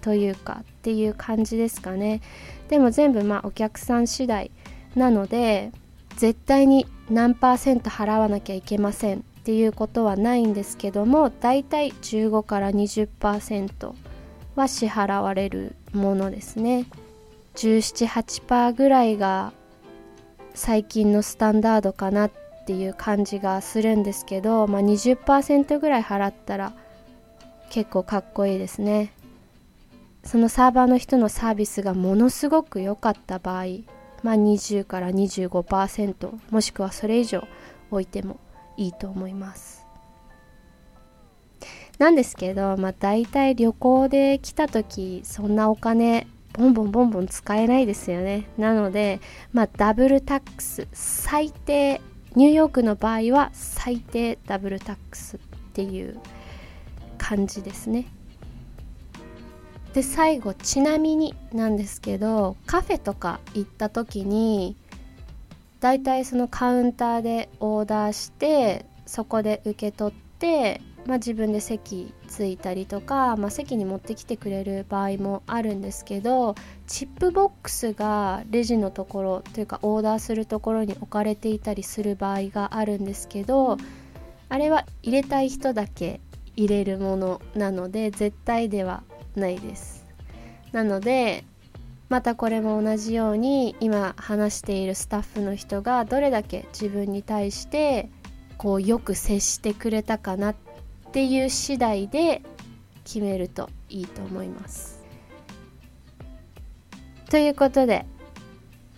[0.00, 2.20] というかっていう感じですかね。
[2.68, 4.50] でも全部まあお客さん次第
[4.94, 5.72] なので
[6.16, 13.92] 絶対に何パーセント払わなきゃいけませんっていうことはないんですけどもだいたい15から20%
[14.54, 16.86] は支払われるものですね。
[17.54, 19.52] 178%ぐらいが
[20.54, 22.30] 最近のスタンダードかなっ
[22.64, 26.72] っていう感じがするんですけど、まあ、20%ぐらい払ったら
[27.68, 29.12] 結構かっこいいですね。
[30.24, 33.64] そのサーバーの人のサービスがものすごく良かった場合
[34.22, 37.46] まあ20から25%もしくはそれ以上
[37.90, 38.40] 置いても
[38.78, 39.84] いいと思います。
[41.98, 48.48] なんですけどまあ大体旅行で来た時そんなお金ボンボンボンボン使えないですよね。
[48.56, 49.20] なので
[49.52, 52.00] まあダブルタックス最低
[52.34, 55.40] ニューヨークの場合は最低ダブルタックスっ
[55.72, 56.18] ていう
[57.16, 58.06] 感じですね。
[59.92, 64.76] で最後ちなみになんですけどカフェとか行った時に
[65.78, 70.23] だいたいそのカウンターでオーダーしてそこで受け取っ
[71.06, 76.54] まあ、自分で席ついたりとか、まあ、席に持ってきてくれる場合もあるんですけど
[76.86, 83.76] チップボックスがレジのところというかオーダーするところに置かれていたりする場合があるんですけど
[84.48, 86.20] あれは入れたい人だけ
[86.56, 89.02] 入れるものなので絶対では
[89.34, 90.06] ないです。
[90.72, 91.44] なので
[92.08, 98.10] またこれも同じように今話しているスタッフの人がどれだけ自分に対して
[98.58, 100.54] こうよく接してくれたかなっ
[101.12, 102.42] ていう次第で
[103.04, 105.04] 決めるといいと思います。
[107.30, 108.06] ということで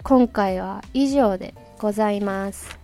[0.02, 2.78] 今回は以上でございます。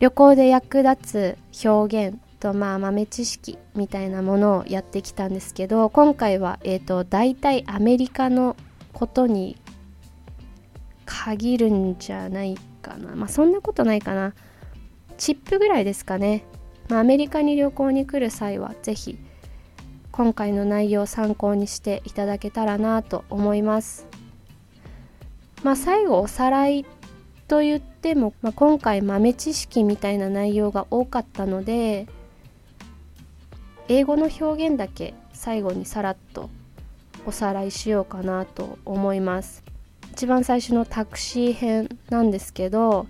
[0.00, 8.56] 旅行で役立つ表現とまあ豆知識みたいなものをやってきたんですけど今回は、えーと、大体アメリカの
[8.92, 9.56] ことに
[11.04, 14.34] 限るんじゃないかなまあそんなことないかな
[15.18, 16.44] チップぐらいですかね
[16.88, 19.18] まあ、アメリカに旅行に来る際は是非
[20.10, 24.06] 今回の内容を参考にしていただけたらなと思います。
[25.62, 26.84] まあ、最後おさらい
[27.46, 32.06] と言っても、まあ、今回豆知識みたいな内容が多かったので
[33.88, 36.48] 英語の表現だけ最後にさらっと
[37.26, 39.64] おさらいしようかなと思います
[40.12, 43.06] 一番最初のタクシー編なんですけど、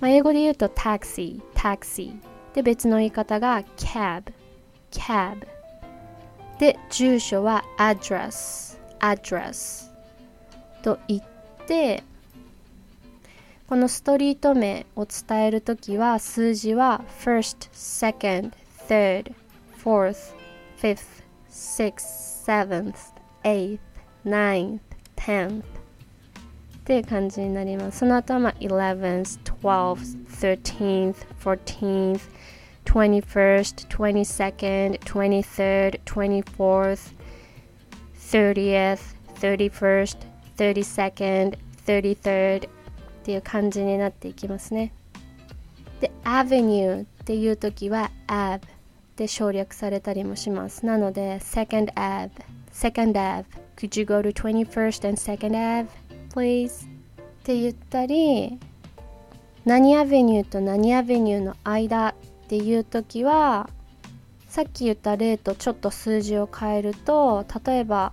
[0.00, 2.54] まあ、英語で言うとタクシー、タクシー。
[2.54, 4.32] で、別の言い方がキャブ、
[4.90, 5.46] キャブ。
[6.58, 9.92] で、住所はアドレス、アドレス。
[10.82, 11.22] と言っ
[11.66, 12.02] て、
[13.68, 18.52] このストリート名を伝えるときは数字は first, second,
[18.88, 19.32] third,
[19.84, 20.34] fourth,
[20.80, 22.94] fifth, sixth, seventh,
[23.44, 23.78] eighth,
[24.24, 24.80] ninth,
[25.14, 25.79] tenth
[26.90, 27.98] っていう感じになります。
[27.98, 30.26] その後はまあ 11th, 12th,
[30.60, 32.20] 13th, 14th,
[32.84, 37.14] 21st, 22nd, 23rd, 24th,
[38.16, 38.98] 30th,
[39.36, 40.18] 31st,
[40.56, 42.70] 32nd, 33rd っ
[43.22, 44.92] ていう感じになっていきますね。
[46.00, 48.62] で、avenue っていう時は ab
[49.14, 50.84] で省略されたりもします。
[50.84, 52.30] なので、second ab,
[52.72, 53.44] second ab,
[53.76, 55.86] could you go to 21st and second ab,
[56.32, 56.86] please?
[56.86, 58.58] って言ったり、
[59.64, 62.14] 何アベニューと何アベニューの間っ
[62.48, 63.68] ていう時は
[64.48, 68.12] さっき言った例とちょっと数字を変えると例えば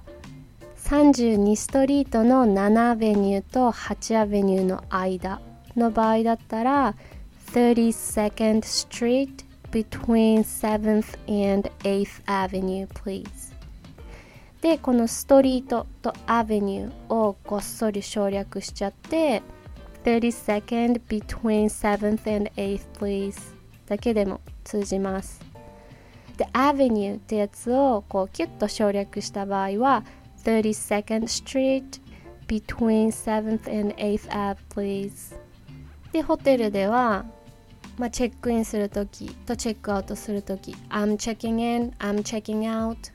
[0.78, 5.42] 32ストリートの7アベニューと8アベニューの間
[5.76, 6.96] の場合だったら
[7.54, 13.47] 32nd Street between 7th and 8th Avenue please
[14.62, 19.44] でこのストリートとアベニューをこっそり省略しちゃって
[20.04, 23.40] 32nd between 7th and 8th please
[23.88, 25.42] だけでも通じます。
[26.38, 30.04] でアベニューってやつをキュッと省略した場合は
[30.44, 32.02] 32nd street
[32.48, 35.36] between 7th and 8th Ave, please
[36.12, 37.26] でホテルでは
[37.98, 43.12] まあ、チェックインするときとチェックアウトするとき I'm checking in, I'm checking out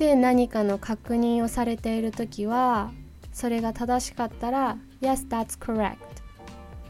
[0.00, 2.90] で何かの確認をされているときは
[3.34, 5.96] それが正しかったら Yes, that's correct っ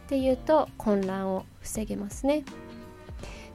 [0.07, 2.45] ていうと混乱を防げますね。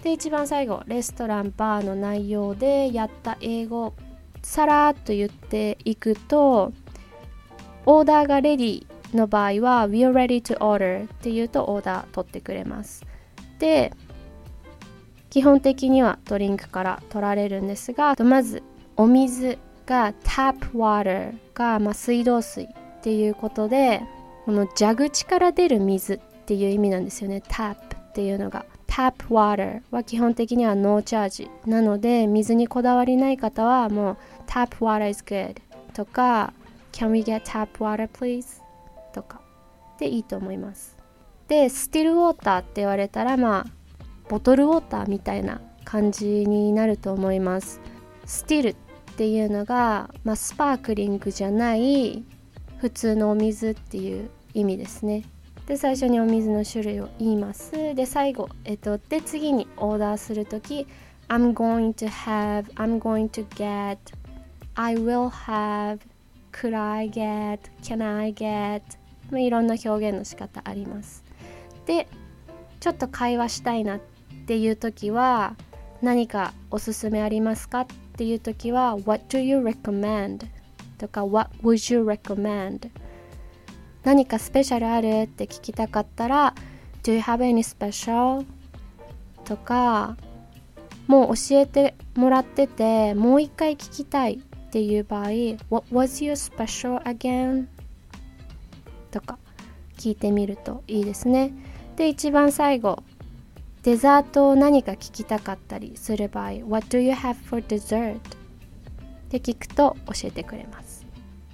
[0.03, 3.93] で一番最後レストランバーの内容でやった英語
[4.43, 6.73] さらっと言っていくと
[7.85, 13.05] オーダーがレディの場合は We're ready to order っていうとオーダー取ってくれます
[13.59, 13.93] で
[15.29, 18.61] 基本的にはドリンクから取られるんですがまず
[18.97, 22.67] お水が tap water が、まあ、水道水っ
[23.01, 24.01] ていうことで
[24.45, 27.41] この蛇口から出る水っていう意味なんですよね。
[27.47, 28.65] tap っていうのが。
[28.87, 34.17] tap water は基本的にはノーチャージなので水にこだわりない方はもう
[34.47, 35.57] tap water is good
[35.93, 36.53] とか
[36.93, 38.61] can we get tap water please?
[39.13, 39.41] とか。
[39.99, 40.95] でいいと思います。
[41.47, 43.71] でスティルウォーターって言われたらまあ
[44.29, 47.81] ボトルウォーターみたいな感じになると思います。
[48.25, 48.75] スティル
[49.17, 52.23] ていうのが、まあ、スパークリングじゃない
[52.77, 55.23] 普通のお水っていう意味ですね。
[55.67, 57.71] で最初にお水の種類を言います。
[57.95, 60.85] で最後、えっと、で次にオーダーするとき
[61.27, 63.97] I'm going to have I'm going to get
[64.75, 65.99] I will have
[66.51, 68.81] could I get can I get
[69.31, 71.23] まあ、いろんな表現の仕方あります。
[71.87, 72.07] で
[72.79, 73.99] ちょっと会話したいなっ
[74.45, 75.55] ていう時は
[76.03, 77.81] 何かおすすめありますか？
[77.81, 80.47] っっていう時は What do you recommend?
[80.97, 82.89] とか What would you recommend?
[84.05, 86.55] 何かスペシャルあるって聞きたかったら
[87.03, 88.45] Do you have any special?
[89.43, 90.15] とか
[91.07, 95.25] もう教えてもらっててもう一回聞きたいっていう場合
[95.69, 97.67] What was your special again?
[99.11, 99.37] とか
[99.97, 101.51] 聞いてみるといいですね
[101.97, 103.03] で一番最後
[103.85, 108.15] デザートを何か聞きたかったりする場合 What do you have for dessert?
[108.15, 108.19] っ
[109.29, 111.05] て聞くと教えてくれます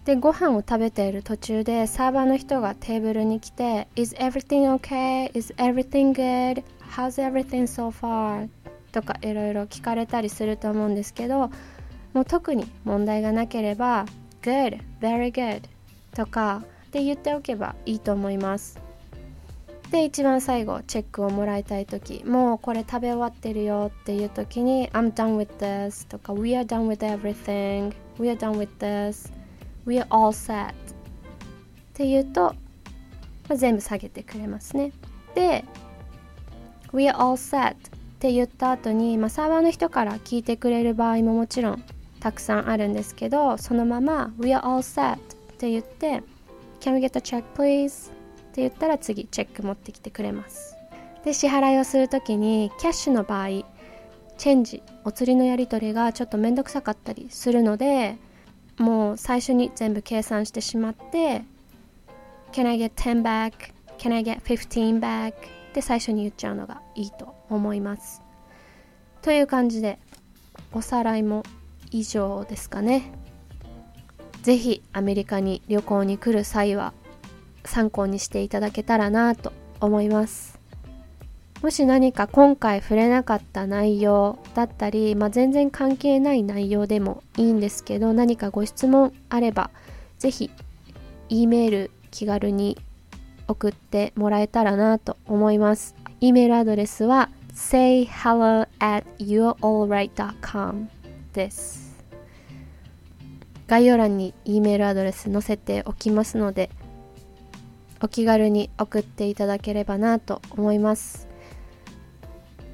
[0.06, 5.38] でご飯を食べている途中でサーバーの人がテーブルに来て Is everything okay?
[5.38, 6.64] Is everything good?
[6.96, 8.48] How's everything so far?
[8.94, 11.52] とかいろいろ聞かれたりすると思うんですけど
[12.14, 14.06] もう特に問題がなければ
[14.42, 15.64] Good, very good
[16.16, 18.91] とかって言っておけばいいと思います
[19.92, 29.34] で一番最後チェックをもらいたい時もうこれ食べ終わってるよっていう時に I'm done with this とか We are done with everything We are done with this
[29.86, 30.74] We are all set っ
[31.94, 32.56] て言うと、ま
[33.50, 34.94] あ、全部下げてくれますね
[35.36, 35.66] で
[36.94, 37.76] We are all set っ
[38.20, 41.84] て言った後に、まあ、サーバーの人から聞いてくれる場合ももちろん
[42.22, 45.18] たくさんあるんですけどそのまま We are all set っ
[45.58, 46.24] て言って
[46.80, 48.21] Can we get a check please?
[48.52, 50.76] って言ったら次チェック持ってきてくれます
[51.24, 53.48] で支払いをするときにキャッシュの場合
[54.38, 58.18] チェンジお釣りのやり取りがちょっと面倒くさかったりするので
[58.78, 61.44] もう最初に全部計算してしまって
[62.52, 63.72] Can I get 10 back?
[63.98, 65.32] Can I get 15 back?
[65.32, 65.34] っ
[65.74, 68.22] て最初に言っちゃうのがいいと思います
[69.22, 70.00] という感じで
[70.74, 71.44] おさらいも
[71.92, 73.14] 以上ですかね
[74.42, 76.94] ぜひアメリカに旅行に来る際は
[77.66, 80.60] 参考にしていただけたらなと思います。
[81.62, 89.70] もし何か今回触れなかった内容だったり、まあ、全然関係ない内容でもいいんですけど何かご質問あれば
[90.18, 90.50] ぜひ
[91.30, 92.80] E メール気軽に
[93.48, 95.96] 送ってもらえたらなと思います。
[96.20, 100.90] E メールアドレスは sayhello at you'realright.com
[101.34, 101.92] です。
[103.68, 106.70] 概要欄に E メールアドレス載せておきますので
[108.02, 111.28] お気軽に送っていただければなと思います。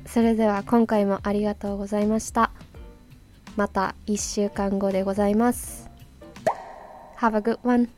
[0.06, 2.52] それでは今回もありがとうございました。
[3.58, 5.90] また1週間後でございます。
[7.18, 7.97] Have a good one.